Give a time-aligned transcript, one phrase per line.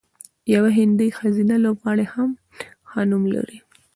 [0.53, 2.29] یوه هندۍ ښځینه لوبغاړې هم
[2.89, 3.59] ښه نوم لري.